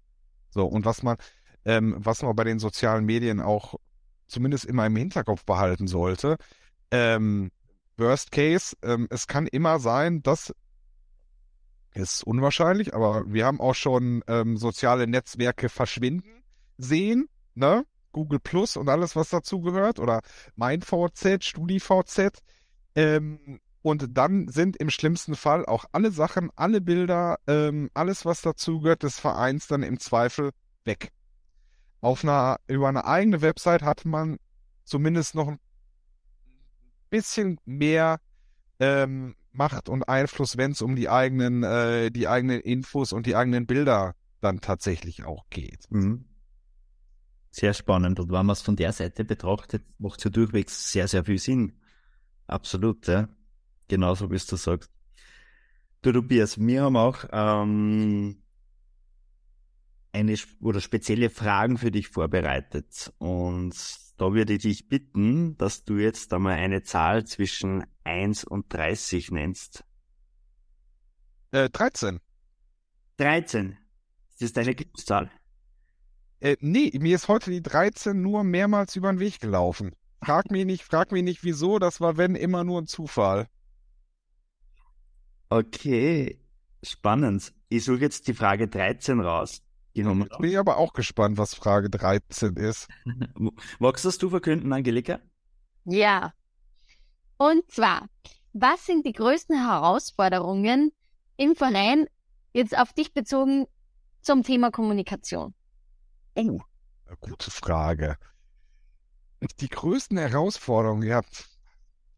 So, 0.57 0.65
und 0.65 0.87
was 0.87 1.03
man, 1.03 1.19
ähm, 1.67 1.95
was 1.99 2.23
man 2.23 2.35
bei 2.35 2.45
den 2.45 2.59
sozialen 2.59 3.05
Medien 3.05 3.41
auch 3.43 3.75
zumindest 4.27 4.65
immer 4.65 4.87
im 4.87 4.97
Hinterkopf 4.97 5.45
behalten 5.45 5.87
sollte, 5.87 6.39
ähm, 6.91 7.51
Worst 7.99 8.33
Case, 8.33 8.75
ähm, 8.83 9.07
es 9.11 9.27
kann 9.27 9.47
immer 9.47 9.79
sein, 9.79 10.23
dass 10.23 10.55
ist 11.93 12.25
unwahrscheinlich, 12.25 12.95
aber 12.95 13.25
wir 13.27 13.45
haben 13.45 13.61
auch 13.61 13.75
schon 13.75 14.25
ähm, 14.29 14.57
soziale 14.57 15.07
Netzwerke 15.07 15.69
verschwinden 15.69 16.43
sehen, 16.79 17.29
ne? 17.55 17.85
Google 18.13 18.41
Plus 18.41 18.79
und 18.79 18.89
alles, 18.89 19.15
was 19.15 19.29
dazu 19.29 19.61
gehört, 19.61 19.99
oder 19.99 20.23
MeinVZ, 20.57 21.45
StudiVZ. 21.45 22.39
Ähm, 22.95 23.61
und 23.87 24.19
dann 24.19 24.49
sind 24.49 24.77
im 24.79 24.91
schlimmsten 24.91 25.37
Fall 25.37 25.65
auch 25.65 25.85
alle 25.93 26.11
Sachen, 26.11 26.51
alle 26.57 26.81
Bilder, 26.81 27.39
ähm, 27.47 27.89
alles, 27.95 28.25
was 28.25 28.43
dazugehört, 28.43 29.05
des 29.05 29.21
Vereins 29.21 29.69
dann 29.69 29.85
im 29.85 30.01
Zweifel 30.01 30.51
weg. 30.85 31.13
Auf 32.01 32.25
einer, 32.25 32.57
über 32.67 32.89
eine 32.89 33.05
eigene 33.05 33.43
Website 33.43 33.83
hat 33.83 34.05
man 34.05 34.39
zumindest 34.83 35.37
noch 35.37 35.47
ein 35.47 35.61
bisschen 37.11 37.61
mehr 37.65 38.19
ähm, 38.81 39.37
Macht 39.53 39.89
und 39.89 40.09
Einfluss, 40.09 40.57
wenn 40.57 40.73
es 40.73 40.83
um 40.83 40.97
die 40.97 41.09
eigenen, 41.09 41.63
äh, 41.63 42.11
die 42.11 42.27
eigenen 42.27 42.61
Infos 42.63 43.13
und 43.13 43.25
die 43.25 43.37
eigenen 43.37 43.69
Bilder 43.69 44.17
dann 44.41 44.61
tatsächlich 44.61 45.23
auch 45.23 45.45
geht. 45.49 45.87
Mhm. 45.91 46.25
Sehr 47.53 47.73
spannend. 47.73 48.19
Und 48.19 48.33
wenn 48.33 48.47
man 48.47 48.51
es 48.51 48.63
von 48.63 48.75
der 48.75 48.93
Seite 48.93 49.25
betrachtet, 49.25 49.85
macht 49.99 50.19
es 50.19 50.25
ja 50.25 50.31
durchwegs 50.31 50.91
sehr, 50.91 51.07
sehr 51.07 51.25
viel 51.25 51.39
Sinn. 51.39 51.79
Absolut, 52.49 53.07
ja. 53.07 53.29
Genauso 53.89 54.31
wie 54.31 54.39
du 54.39 54.57
sagst. 54.57 54.91
Du, 56.03 56.13
Tobias, 56.13 56.59
wir 56.59 56.83
haben 56.83 56.97
auch 56.97 57.25
ähm, 57.33 58.43
eine 60.13 60.37
oder 60.61 60.81
spezielle 60.81 61.31
Fragen 61.31 61.79
für 61.79 61.91
dich 61.91 62.09
vorbereitet. 62.09 63.13
Und 63.19 63.75
da 64.17 64.33
würde 64.33 64.55
ich 64.55 64.63
dich 64.63 64.89
bitten, 64.89 65.57
dass 65.57 65.85
du 65.85 65.97
jetzt 65.97 66.33
einmal 66.33 66.55
eine 66.55 66.83
Zahl 66.83 67.27
zwischen 67.27 67.85
1 68.05 68.45
und 68.45 68.73
30 68.73 69.31
nennst. 69.31 69.85
Äh, 71.51 71.71
13. 71.71 72.21
13. 73.19 73.77
Ist 74.31 74.43
das 74.43 74.53
deine 74.53 74.75
Glückszahl? 74.75 75.31
Äh, 76.41 76.57
nee, 76.61 76.93
mir 77.01 77.17
ist 77.17 77.29
heute 77.29 77.51
die 77.51 77.63
13 77.63 78.21
nur 78.21 78.45
mehrmals 78.45 78.97
über 78.97 79.13
den 79.13 79.21
Weg 79.21 79.41
gelaufen. 79.41 79.95
Frag 80.23 80.51
mich 80.51 80.67
nicht, 80.67 80.83
frag 80.83 81.13
mich 81.13 81.23
nicht 81.23 81.45
wieso, 81.45 81.79
das 81.79 82.01
war 82.01 82.17
wenn 82.17 82.35
immer 82.35 82.65
nur 82.65 82.83
ein 82.83 82.87
Zufall. 82.87 83.49
Okay, 85.49 86.41
spannend. 86.83 87.53
Ich 87.69 87.85
suche 87.85 88.01
jetzt 88.01 88.29
die 88.29 88.35
Frage 88.35 88.69
13 88.69 89.21
raus. 89.21 89.63
Genommen. 89.95 90.29
Bin 90.39 90.51
ich 90.51 90.59
aber 90.59 90.77
auch 90.77 90.93
gespannt, 90.93 91.39
was 91.39 91.55
Frage 91.55 91.89
13 91.89 92.57
ist. 92.57 92.89
Magst 93.79 94.05
das 94.05 94.19
du 94.19 94.29
verkünden, 94.29 94.73
Angelika? 94.73 95.21
Ja. 95.85 96.35
Und 97.39 97.71
zwar, 97.71 98.07
was 98.53 98.85
sind 98.85 99.07
die 99.07 99.13
größten 99.13 99.57
Herausforderungen 99.57 100.93
im 101.37 101.57
Verein, 101.57 102.07
jetzt 102.53 102.77
auf 102.77 102.93
dich 102.93 103.15
bezogen, 103.15 103.67
zum 104.21 104.43
Thema 104.43 104.71
Kommunikation? 104.71 105.55
Oh, 106.37 106.61
gute 107.21 107.51
Frage. 107.51 108.19
Die 109.61 109.69
größten 109.69 110.19
Herausforderungen, 110.19 111.07
ja. 111.07 111.23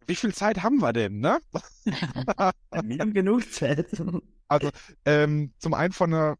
Wie 0.08 0.16
viel 0.16 0.34
Zeit 0.34 0.62
haben 0.62 0.78
wir 0.78 0.92
denn, 0.92 1.20
ne? 1.20 1.38
wir 1.84 2.98
haben 2.98 3.12
genug 3.12 3.52
Zeit. 3.52 3.86
Also, 4.48 4.70
ähm, 5.04 5.52
zum 5.58 5.74
einen 5.74 5.92
von 5.92 6.10
der 6.10 6.36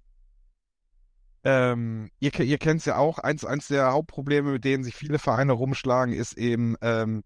ähm, 1.44 2.10
ihr, 2.18 2.38
ihr 2.40 2.58
kennt 2.58 2.80
es 2.80 2.87
ja 2.87 2.96
auch, 2.96 3.18
eins, 3.18 3.44
eins 3.44 3.68
der 3.68 3.92
Hauptprobleme, 3.92 4.52
mit 4.52 4.64
denen 4.64 4.84
sich 4.84 4.94
viele 4.94 5.18
Vereine 5.18 5.52
rumschlagen, 5.52 6.12
ist 6.12 6.37
eben, 6.37 6.76
ähm, 6.82 7.22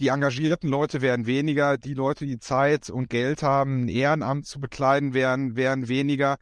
die 0.00 0.08
engagierten 0.08 0.68
Leute 0.68 1.00
werden 1.00 1.26
weniger, 1.26 1.78
die 1.78 1.94
Leute, 1.94 2.26
die 2.26 2.38
Zeit 2.38 2.90
und 2.90 3.08
Geld 3.08 3.42
haben, 3.42 3.84
ein 3.84 3.88
Ehrenamt 3.88 4.46
zu 4.46 4.60
bekleiden, 4.60 5.14
werden, 5.14 5.56
werden 5.56 5.88
weniger. 5.88 6.36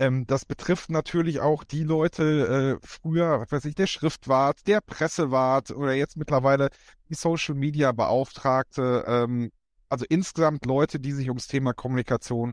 Ähm, 0.00 0.26
das 0.26 0.44
betrifft 0.44 0.90
natürlich 0.90 1.38
auch 1.38 1.62
die 1.62 1.84
Leute, 1.84 2.78
äh, 2.82 2.86
früher, 2.86 3.40
was 3.40 3.52
weiß 3.52 3.64
ich, 3.66 3.76
der 3.76 3.86
Schriftwart, 3.86 4.66
der 4.66 4.80
Pressewart 4.80 5.70
oder 5.70 5.92
jetzt 5.92 6.16
mittlerweile 6.16 6.70
die 7.08 7.14
Social 7.14 7.54
Media 7.54 7.92
Beauftragte, 7.92 9.04
ähm, 9.06 9.52
also 9.88 10.04
insgesamt 10.08 10.66
Leute, 10.66 10.98
die 10.98 11.12
sich 11.12 11.28
ums 11.28 11.46
Thema 11.46 11.72
Kommunikation 11.72 12.52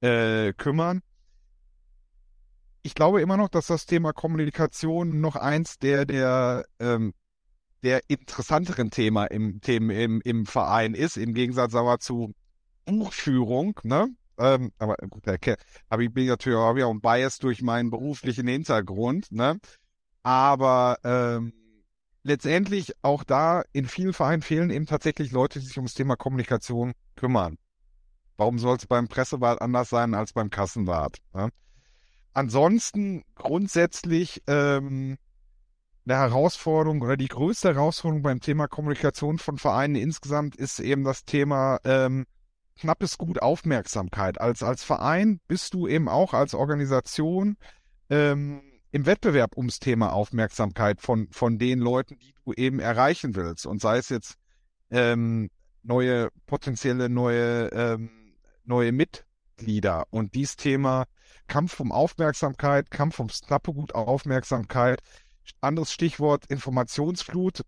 äh, 0.00 0.52
kümmern 0.54 1.02
ich 2.82 2.94
glaube 2.94 3.20
immer 3.20 3.36
noch, 3.36 3.50
dass 3.50 3.66
das 3.66 3.84
Thema 3.84 4.12
Kommunikation 4.12 5.20
noch 5.20 5.36
eins 5.36 5.78
der, 5.78 6.06
der, 6.06 6.64
ähm, 6.78 7.12
der 7.82 8.00
interessanteren 8.08 8.90
Thema 8.90 9.26
im, 9.26 9.60
Themen 9.60 9.90
im, 9.90 10.20
im 10.22 10.46
Verein 10.46 10.94
ist, 10.94 11.18
im 11.18 11.34
Gegensatz 11.34 11.74
aber 11.74 11.98
zu 11.98 12.32
Buchführung, 12.86 13.78
ne? 13.82 14.08
Ähm, 14.38 14.72
aber 14.78 14.96
gut, 15.08 15.26
habe 15.26 16.04
ich 16.04 16.12
bin 16.12 16.26
natürlich 16.26 16.58
auch 16.58 16.90
ein 16.90 17.00
Bias 17.00 17.38
durch 17.38 17.62
meinen 17.62 17.90
beruflichen 17.90 18.46
Hintergrund, 18.46 19.32
ne? 19.32 19.58
Aber 20.22 20.98
ähm, 21.04 21.52
letztendlich 22.22 22.92
auch 23.02 23.24
da 23.24 23.62
in 23.72 23.86
vielen 23.86 24.12
Vereinen 24.12 24.42
fehlen 24.42 24.70
eben 24.70 24.86
tatsächlich 24.86 25.32
Leute, 25.32 25.60
die 25.60 25.66
sich 25.66 25.76
ums 25.76 25.94
Thema 25.94 26.16
Kommunikation 26.16 26.92
kümmern. 27.16 27.56
Warum 28.36 28.58
soll 28.58 28.76
es 28.76 28.86
beim 28.86 29.08
Pressewahl 29.08 29.58
anders 29.58 29.90
sein 29.90 30.14
als 30.14 30.32
beim 30.32 30.50
Kassenwart? 30.50 31.16
Ne? 31.34 31.50
ansonsten 32.38 33.24
grundsätzlich 33.34 34.42
ähm, 34.46 35.18
eine 36.06 36.16
Herausforderung 36.16 37.02
oder 37.02 37.16
die 37.16 37.26
größte 37.26 37.74
Herausforderung 37.74 38.22
beim 38.22 38.40
Thema 38.40 38.68
Kommunikation 38.68 39.38
von 39.38 39.58
Vereinen 39.58 39.96
insgesamt 39.96 40.54
ist 40.56 40.78
eben 40.78 41.02
das 41.02 41.24
Thema 41.24 41.78
ähm, 41.84 42.26
knappes 42.78 43.18
Gut 43.18 43.42
Aufmerksamkeit. 43.42 44.40
Als, 44.40 44.62
als 44.62 44.84
Verein 44.84 45.40
bist 45.48 45.74
du 45.74 45.86
eben 45.86 46.08
auch 46.08 46.32
als 46.34 46.54
Organisation 46.54 47.56
ähm, 48.10 48.62
im 48.90 49.06
Wettbewerb 49.06 49.56
ums 49.56 49.80
Thema 49.80 50.12
Aufmerksamkeit 50.12 51.00
von, 51.00 51.28
von 51.30 51.58
den 51.58 51.78
Leuten, 51.78 52.18
die 52.18 52.34
du 52.44 52.52
eben 52.54 52.80
erreichen 52.80 53.34
willst. 53.34 53.66
Und 53.66 53.80
sei 53.80 53.98
es 53.98 54.08
jetzt 54.08 54.36
ähm, 54.90 55.50
neue, 55.82 56.30
potenzielle 56.46 57.08
neue, 57.08 57.68
ähm, 57.68 58.10
neue 58.64 58.92
Mitglieder. 58.92 60.04
Und 60.10 60.34
dieses 60.34 60.56
Thema 60.56 61.04
Kampf 61.48 61.80
um 61.80 61.92
Aufmerksamkeit, 61.92 62.90
Kampf 62.90 63.18
ums 63.18 63.42
knappe 63.42 63.72
Gut 63.72 63.94
Aufmerksamkeit. 63.94 65.00
Anderes 65.60 65.92
Stichwort 65.92 66.44
Informationsflut. 66.46 67.62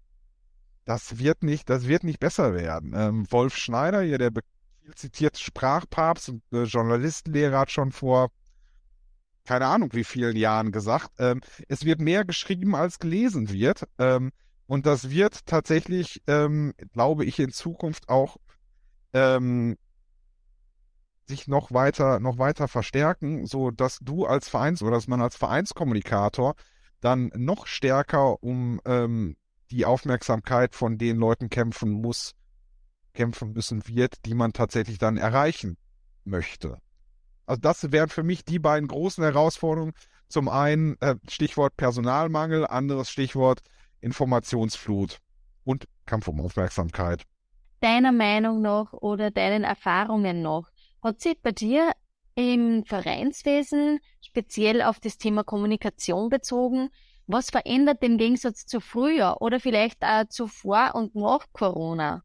Das 0.84 1.18
wird 1.18 1.42
nicht, 1.42 1.68
das 1.70 1.86
wird 1.86 2.04
nicht 2.04 2.20
besser 2.20 2.54
werden. 2.54 2.92
Ähm, 2.94 3.26
Wolf 3.30 3.56
Schneider, 3.56 4.02
hier 4.02 4.18
der 4.18 4.30
viel 4.90 4.94
zitierte 4.94 5.40
Sprachpapst 5.40 6.28
und 6.28 6.42
äh, 6.52 6.64
Journalistenlehrer 6.64 7.58
hat 7.58 7.70
schon 7.70 7.92
vor 7.92 8.30
keine 9.44 9.66
Ahnung 9.66 9.92
wie 9.94 10.04
vielen 10.04 10.36
Jahren 10.36 10.70
gesagt, 10.70 11.10
ähm, 11.18 11.40
es 11.66 11.84
wird 11.84 12.00
mehr 12.00 12.24
geschrieben 12.24 12.76
als 12.76 12.98
gelesen 12.98 13.50
wird. 13.50 13.84
Ähm, 13.98 14.30
und 14.66 14.86
das 14.86 15.10
wird 15.10 15.46
tatsächlich, 15.46 16.22
ähm, 16.28 16.74
glaube 16.92 17.24
ich, 17.24 17.38
in 17.40 17.50
Zukunft 17.50 18.08
auch 18.08 18.36
ähm, 19.12 19.76
sich 21.26 21.48
noch 21.48 21.72
weiter, 21.72 22.20
noch 22.20 22.38
weiter 22.38 22.68
verstärken, 22.68 23.46
so 23.46 23.70
dass 23.70 23.98
du 24.00 24.26
als 24.26 24.48
Vereins 24.48 24.82
oder 24.82 24.92
dass 24.92 25.08
man 25.08 25.20
als 25.20 25.36
Vereinskommunikator 25.36 26.54
dann 27.00 27.32
noch 27.34 27.66
stärker 27.66 28.42
um 28.42 28.80
ähm, 28.84 29.36
die 29.70 29.86
Aufmerksamkeit 29.86 30.74
von 30.74 30.98
den 30.98 31.16
Leuten 31.16 31.48
kämpfen 31.48 31.90
muss, 31.90 32.34
kämpfen 33.20 33.52
müssen 33.52 33.86
wird, 33.86 34.24
die 34.24 34.32
man 34.32 34.54
tatsächlich 34.54 34.96
dann 34.96 35.18
erreichen 35.18 35.76
möchte. 36.24 36.78
Also 37.44 37.60
das 37.60 37.92
wären 37.92 38.08
für 38.08 38.22
mich 38.22 38.46
die 38.46 38.58
beiden 38.58 38.88
großen 38.88 39.22
Herausforderungen. 39.22 39.92
Zum 40.28 40.48
einen 40.48 40.96
äh, 41.02 41.16
Stichwort 41.28 41.76
Personalmangel, 41.76 42.66
anderes 42.66 43.10
Stichwort 43.10 43.60
Informationsflut 44.00 45.18
und 45.64 45.86
Kampf 46.06 46.28
um 46.28 46.40
Aufmerksamkeit. 46.40 47.24
Deiner 47.80 48.12
Meinung 48.12 48.62
nach 48.62 48.94
oder 48.94 49.30
deinen 49.30 49.64
Erfahrungen 49.64 50.40
noch, 50.40 50.70
hat 51.02 51.20
sich 51.20 51.38
bei 51.42 51.52
dir 51.52 51.92
im 52.36 52.86
Vereinswesen 52.86 54.00
speziell 54.22 54.80
auf 54.80 54.98
das 54.98 55.18
Thema 55.18 55.44
Kommunikation 55.44 56.30
bezogen? 56.30 56.88
Was 57.26 57.50
verändert 57.50 58.02
im 58.02 58.16
Gegensatz 58.16 58.64
zu 58.64 58.80
früher 58.80 59.36
oder 59.40 59.60
vielleicht 59.60 60.02
auch 60.04 60.24
zuvor 60.30 60.92
und 60.94 61.14
nach 61.14 61.44
Corona? 61.52 62.22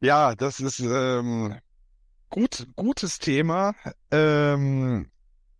Ja, 0.00 0.36
das 0.36 0.60
ist 0.60 0.78
ähm, 0.78 1.58
gut, 2.30 2.68
gutes 2.76 3.18
Thema. 3.18 3.74
Ähm, 4.12 5.10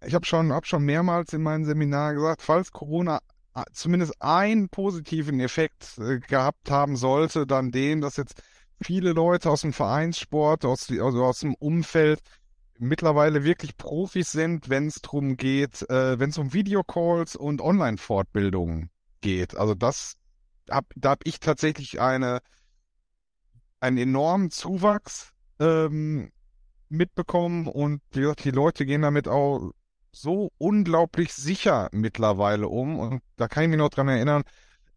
ich 0.05 0.15
habe 0.15 0.25
schon, 0.27 0.53
hab 0.53 0.65
schon 0.65 0.85
mehrmals 0.85 1.33
in 1.33 1.43
meinem 1.43 1.65
Seminar 1.65 2.15
gesagt, 2.15 2.43
falls 2.43 2.71
Corona 2.71 3.19
äh, 3.57 3.65
zumindest 3.73 4.15
einen 4.23 4.69
positiven 4.69 5.41
Effekt 5.41 5.99
äh, 5.99 6.21
gehabt 6.21 6.71
haben 6.71 6.97
sollte, 6.97 7.47
dann 7.49 7.73
den, 7.73 8.01
dass 8.01 8.17
jetzt 8.17 8.41
viele 8.81 9.13
Leute 9.13 9.51
aus 9.51 9.63
dem 9.63 9.73
Vereinssport, 9.73 10.65
aus, 10.65 10.89
also 10.89 11.25
aus 11.25 11.41
dem 11.41 11.55
Umfeld 11.55 12.21
mittlerweile 12.79 13.43
wirklich 13.43 13.77
Profis 13.77 14.31
sind, 14.31 14.69
wenn 14.69 14.87
es 14.87 15.03
darum 15.03 15.37
geht, 15.37 15.83
äh, 15.91 16.21
wenn 16.21 16.31
es 16.31 16.39
um 16.39 16.53
Videocalls 16.53 17.35
und 17.35 17.61
Online-Fortbildungen 17.61 18.91
geht. 19.21 19.57
Also 19.57 19.75
das 19.75 20.15
hab, 20.71 20.87
da 20.95 21.11
habe 21.11 21.23
ich 21.25 21.41
tatsächlich 21.41 22.01
eine 22.01 22.39
einen 23.81 23.99
enormen 23.99 24.51
Zuwachs 24.51 25.33
ähm, 25.61 26.31
mitbekommen 26.89 27.67
und 27.67 28.01
die, 28.15 28.51
Leute 28.51 28.87
gehen 28.87 29.03
damit 29.03 29.29
auch 29.29 29.73
so 30.13 30.51
unglaublich 30.59 31.33
sicher 31.33 31.89
mittlerweile 31.93 32.69
um. 32.69 32.99
Und 32.99 33.23
da 33.37 33.49
kann 33.49 33.65
ich 33.65 33.69
mich 33.71 33.79
noch 33.79 33.91
dran 33.91 34.09
erinnern, 34.09 34.43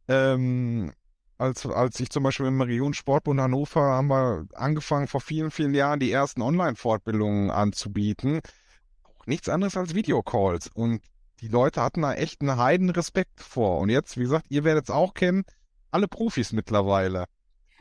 ähm, 0.08 0.94
als, 1.38 1.66
als 1.66 2.00
ich 2.00 2.10
zum 2.10 2.24
Beispiel 2.24 2.46
im 2.46 2.62
Region 2.62 2.94
Sportbund 2.94 3.42
Hannover 3.42 3.82
haben 3.82 4.08
wir 4.08 4.46
angefangen, 4.54 5.08
vor 5.08 5.22
vielen, 5.22 5.52
vielen 5.52 5.74
Jahren 5.74 6.00
die 6.00 6.12
ersten 6.12 6.42
Online-Fortbildungen 6.42 7.50
anzubieten. 7.50 8.42
Auch 9.04 9.26
nichts 9.26 9.50
anderes 9.50 9.76
als 9.76 9.96
Videocalls. 9.96 10.70
Und 10.74 11.02
die 11.42 11.48
Leute 11.48 11.82
hatten 11.82 12.04
da 12.04 12.14
echt 12.14 12.42
einen 12.42 12.58
heiden 12.58 12.92
Respekt 12.92 13.42
vor. 13.42 13.80
Und 13.80 13.90
jetzt, 13.90 14.18
wie 14.18 14.24
gesagt, 14.24 14.46
ihr 14.50 14.64
werdet 14.64 14.86
es 14.86 14.90
auch 14.92 15.16
kennen, 15.16 15.44
alle 15.90 16.08
Profis 16.08 16.52
mittlerweile. 16.52 17.26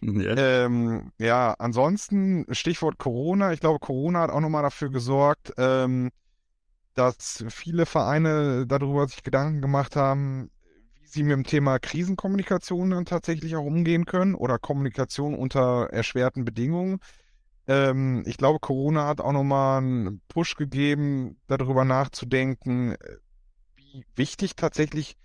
Ja. 0.03 0.35
Ähm, 0.37 1.13
ja, 1.19 1.55
ansonsten 1.59 2.47
Stichwort 2.51 2.99
Corona. 2.99 3.53
Ich 3.53 3.61
glaube, 3.61 3.79
Corona 3.79 4.21
hat 4.21 4.31
auch 4.31 4.41
nochmal 4.41 4.63
dafür 4.63 4.91
gesorgt, 4.91 5.53
ähm, 5.59 6.11
dass 6.95 7.45
viele 7.49 7.87
Vereine 7.87 8.67
darüber 8.67 9.07
sich 9.07 9.23
Gedanken 9.23 9.61
gemacht 9.61 9.97
haben, 9.97 10.51
wie 11.01 11.07
sie 11.07 11.23
mit 11.23 11.33
dem 11.33 11.45
Thema 11.45 11.79
Krisenkommunikation 11.79 12.91
dann 12.91 13.05
tatsächlich 13.05 13.57
auch 13.57 13.65
umgehen 13.65 14.07
können 14.07 14.35
oder 14.35 14.59
Kommunikation 14.59 15.35
unter 15.35 15.89
erschwerten 15.91 16.45
Bedingungen. 16.45 16.99
Ähm, 17.67 18.23
ich 18.27 18.39
glaube, 18.39 18.59
Corona 18.59 19.07
hat 19.07 19.21
auch 19.21 19.33
nochmal 19.33 19.79
einen 19.79 20.23
Push 20.29 20.57
gegeben, 20.57 21.39
darüber 21.47 21.85
nachzudenken, 21.85 22.97
wie 23.77 24.05
wichtig 24.17 24.57
tatsächlich 24.57 25.17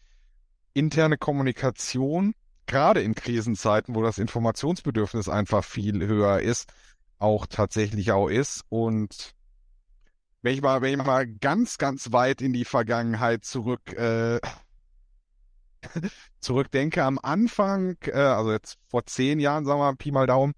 interne 0.74 1.18
Kommunikation, 1.18 2.34
gerade 2.68 3.02
in 3.02 3.16
Krisenzeiten, 3.16 3.96
wo 3.96 4.02
das 4.02 4.18
Informationsbedürfnis 4.18 5.30
einfach 5.30 5.64
viel 5.64 6.06
höher 6.06 6.40
ist, 6.40 6.72
auch 7.20 7.46
tatsächlich 7.46 8.12
auch 8.12 8.28
ist. 8.28 8.64
Und 8.70 9.34
wenn 10.42 10.54
ich 10.54 10.62
mal, 10.62 10.82
wenn 10.82 11.00
ich 11.00 11.06
mal 11.06 11.28
ganz, 11.28 11.78
ganz 11.78 12.12
weit 12.12 12.42
in 12.42 12.54
die 12.54 12.66
Vergangenheit 12.66 13.46
zurück 13.46 13.94
äh, 13.94 14.40
zurückdenke, 16.40 17.04
am 17.04 17.20
Anfang, 17.22 17.98
äh, 18.06 18.12
also 18.12 18.52
jetzt 18.52 18.78
vor 18.88 19.06
zehn 19.06 19.40
Jahren, 19.40 19.66
sagen 19.66 19.80
wir 19.80 19.92
mal, 19.92 19.96
Pi 19.96 20.12
mal 20.12 20.28
Daumen, 20.28 20.54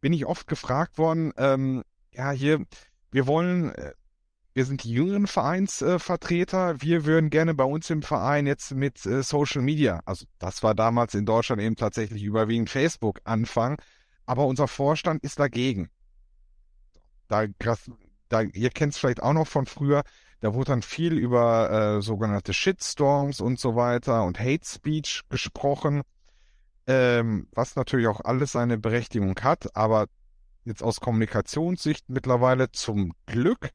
bin 0.00 0.12
ich 0.12 0.26
oft 0.26 0.46
gefragt 0.46 0.98
worden, 0.98 1.32
ähm, 1.36 1.82
ja, 2.12 2.30
hier, 2.32 2.64
wir 3.10 3.26
wollen, 3.26 3.74
äh, 3.74 3.92
wir 4.52 4.64
sind 4.64 4.84
die 4.84 4.92
jüngeren 4.92 5.26
Vereinsvertreter, 5.26 6.70
äh, 6.70 6.82
wir 6.82 7.04
würden 7.04 7.30
gerne 7.30 7.54
bei 7.54 7.64
uns 7.64 7.88
im 7.90 8.02
Verein 8.02 8.46
jetzt 8.46 8.72
mit 8.72 9.04
äh, 9.06 9.22
Social 9.22 9.62
Media, 9.62 10.00
also 10.04 10.26
das 10.38 10.62
war 10.62 10.74
damals 10.74 11.14
in 11.14 11.26
Deutschland 11.26 11.62
eben 11.62 11.76
tatsächlich 11.76 12.22
überwiegend 12.22 12.70
Facebook 12.70 13.20
anfangen, 13.24 13.76
aber 14.26 14.46
unser 14.46 14.68
Vorstand 14.68 15.22
ist 15.22 15.38
dagegen. 15.38 15.88
Da 17.28 17.46
da, 18.28 18.42
ihr 18.42 18.70
kennt 18.70 18.92
es 18.92 18.98
vielleicht 18.98 19.22
auch 19.22 19.32
noch 19.32 19.46
von 19.46 19.66
früher, 19.66 20.02
da 20.40 20.54
wurde 20.54 20.72
dann 20.72 20.82
viel 20.82 21.14
über 21.14 21.98
äh, 21.98 22.02
sogenannte 22.02 22.54
Shitstorms 22.54 23.40
und 23.40 23.60
so 23.60 23.76
weiter 23.76 24.24
und 24.24 24.38
Hate 24.38 24.64
Speech 24.64 25.22
gesprochen, 25.28 26.02
ähm, 26.86 27.46
was 27.52 27.76
natürlich 27.76 28.06
auch 28.06 28.20
alles 28.22 28.52
seine 28.52 28.78
Berechtigung 28.78 29.38
hat, 29.42 29.76
aber 29.76 30.06
jetzt 30.64 30.82
aus 30.82 31.00
Kommunikationssicht 31.00 32.08
mittlerweile 32.08 32.70
zum 32.72 33.12
Glück 33.26 33.70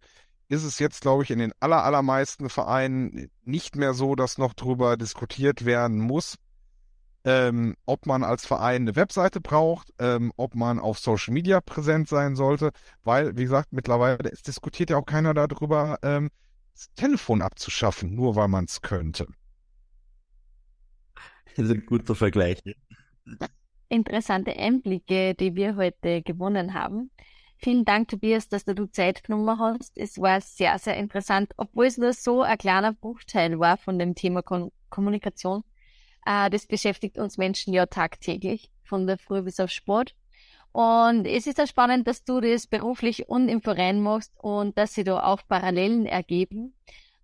ist 0.48 0.64
es 0.64 0.80
jetzt, 0.80 1.02
glaube 1.02 1.24
ich, 1.24 1.32
in 1.32 1.40
den 1.40 1.54
aller, 1.60 1.84
allermeisten 1.84 2.50
Vereinen 2.50 3.30
nicht 3.44 3.76
mehr 3.76 3.94
so, 3.94 4.16
dass 4.16 4.38
noch 4.38 4.54
drüber 4.54 4.98
diskutiert 4.98 5.66
werden 5.66 6.00
muss, 6.00 6.38
ähm, 7.24 7.76
ob 7.86 8.06
man 8.06 8.24
als 8.24 8.46
Verein 8.46 8.84
eine 8.84 8.96
Webseite 8.96 9.42
braucht, 9.42 9.92
ähm, 10.00 10.32
ob 10.38 10.54
man 10.54 10.80
auf 10.80 11.00
Social 11.00 11.34
Media 11.34 11.60
präsent 11.60 12.08
sein 12.08 12.36
sollte, 12.36 12.72
weil, 13.04 13.36
wie 13.36 13.44
gesagt, 13.44 13.74
mittlerweile 13.74 14.30
es 14.32 14.44
diskutiert 14.44 14.92
ja 14.92 14.98
auch 14.98 15.06
keiner 15.06 15.34
darüber, 15.34 15.98
ähm, 16.04 16.30
das 16.74 16.94
Telefon 16.96 17.42
abzuschaffen, 17.42 18.14
nur 18.14 18.36
weil 18.36 18.48
man 18.48 18.66
es 18.66 18.82
könnte. 18.82 19.26
Das 21.56 21.66
ist 21.66 21.72
ein 21.72 21.86
guter 21.86 22.16
Vergleich. 22.16 22.62
Interessante 23.88 24.56
Einblicke, 24.56 25.36
die 25.36 25.56
wir 25.56 25.78
heute 25.78 26.22
gewonnen 26.22 26.74
haben. 26.74 27.12
Vielen 27.58 27.86
Dank, 27.86 28.10
Tobias, 28.10 28.50
dass 28.50 28.66
du 28.66 28.86
Zeit 28.92 29.24
genommen 29.24 29.60
hast. 29.60 29.98
Es 29.98 30.20
war 30.20 30.42
sehr, 30.42 30.78
sehr 30.78 30.98
interessant, 30.98 31.54
obwohl 31.58 31.86
es 31.86 31.98
nur 31.98 32.14
so 32.14 32.42
ein 32.42 32.58
kleiner 32.58 32.94
Bruchteil 32.94 33.60
war 33.60 33.78
von 33.78 33.98
dem 33.98 34.16
Thema 34.16 34.42
Kon 34.42 34.72
Kommunikation. 34.90 35.64
Äh, 36.26 36.50
das 36.50 36.68
beschäftigt 36.68 37.18
uns 37.18 37.38
Menschen 37.38 37.74
ja 37.74 37.86
tagtäglich, 37.86 38.70
von 38.84 39.08
der 39.08 39.18
Früh 39.18 39.42
bis 39.42 39.60
auf 39.60 39.70
Sport. 39.70 40.16
Und 40.72 41.26
es 41.26 41.48
ist 41.48 41.58
ja 41.58 41.68
spannend, 41.68 42.08
dass 42.08 42.26
du 42.26 42.42
das 42.42 42.68
beruflich 42.68 43.30
und 43.30 43.48
im 43.48 43.62
Verein 43.62 44.02
machst 44.02 44.34
und 44.38 44.78
dass 44.78 44.94
sie 44.94 45.06
da 45.06 45.24
auch 45.24 45.42
Parallelen 45.48 46.06
ergeben. 46.06 46.74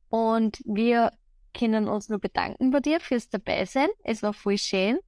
Und 0.09 0.61
wir 0.65 1.11
können 1.53 1.87
uns 1.87 2.07
nur 2.07 2.19
bedanken 2.19 2.71
bei 2.71 2.79
dir 2.79 2.99
fürs 2.99 3.29
Dabeisein. 3.29 3.89
Es 4.03 4.23
war 4.23 4.33
voll 4.33 4.57
schön. 4.57 4.99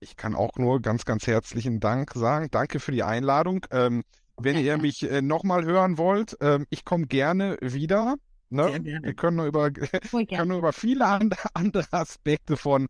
Ich 0.00 0.16
kann 0.16 0.34
auch 0.34 0.56
nur 0.56 0.82
ganz, 0.82 1.04
ganz 1.04 1.26
herzlichen 1.26 1.80
Dank 1.80 2.12
sagen. 2.14 2.48
Danke 2.50 2.80
für 2.80 2.92
die 2.92 3.02
Einladung. 3.02 3.64
Ähm, 3.70 4.02
wenn 4.38 4.58
ihr 4.58 4.78
mich 4.78 5.02
äh, 5.10 5.22
nochmal 5.22 5.64
hören 5.64 5.98
wollt, 5.98 6.36
ähm, 6.40 6.66
ich 6.70 6.84
komme 6.84 7.06
gerne 7.06 7.56
wieder. 7.60 8.16
Ne? 8.50 8.78
Wir 8.84 9.14
können 9.14 9.36
nur 9.38 9.46
über, 9.46 9.70
können 10.10 10.48
nur 10.48 10.58
über 10.58 10.72
viele 10.72 11.06
andere 11.54 11.86
Aspekte 11.92 12.56
von 12.56 12.88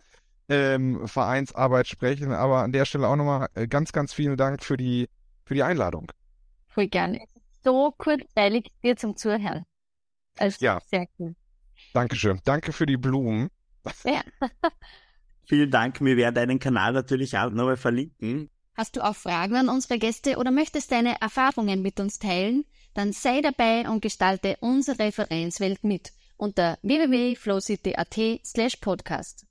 ähm, 0.48 1.06
Vereinsarbeit 1.09 1.88
sprechen. 1.88 2.32
Aber 2.32 2.62
an 2.62 2.72
der 2.72 2.85
Stelle 2.85 3.09
auch 3.09 3.16
nochmal 3.16 3.48
äh, 3.54 3.66
ganz, 3.66 3.92
ganz 3.92 4.12
vielen 4.12 4.37
Dank 4.37 4.62
für 4.62 4.76
die, 4.76 5.09
für 5.44 5.54
die 5.54 5.62
Einladung. 5.62 6.12
Voll 6.68 6.88
gerne. 6.88 7.20
So 7.64 7.92
kurzweilig 7.96 8.70
dir 8.82 8.96
zum 8.96 9.16
Zuhören. 9.16 9.64
Also 10.38 10.64
ja. 10.64 10.80
sehr 10.87 11.06
cool. 11.18 11.35
Dankeschön. 11.92 12.40
Danke 12.44 12.72
für 12.72 12.87
die 12.87 12.96
Blumen. 12.96 13.48
Ja. 14.04 14.22
Vielen 15.48 15.70
Dank. 15.70 16.00
Wir 16.00 16.16
werden 16.16 16.35
deinen 16.35 16.59
Kanal 16.59 16.92
natürlich 16.92 17.37
auch 17.38 17.50
nochmal 17.50 17.76
verlinken. 17.76 18.50
Hast 18.76 18.96
du 18.96 19.00
auch 19.04 19.16
Fragen 19.16 19.56
an 19.56 19.68
unsere 19.70 19.98
Gäste 19.98 20.36
oder 20.36 20.50
möchtest 20.50 20.92
deine 20.92 21.20
Erfahrungen 21.20 21.80
mit 21.80 21.98
uns 21.98 22.18
teilen? 22.18 22.66
Dann 22.92 23.12
sei 23.12 23.40
dabei 23.40 23.88
und 23.88 24.02
gestalte 24.02 24.58
unsere 24.60 25.12
Vereinswelt 25.12 25.82
mit 25.82 26.12
unter 26.36 26.78
www.flowcity.at 26.82 28.40
slash 28.44 28.76
podcast. 28.76 29.45